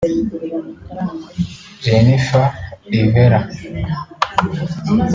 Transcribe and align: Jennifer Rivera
Jennifer 1.83 2.45
Rivera 2.91 3.39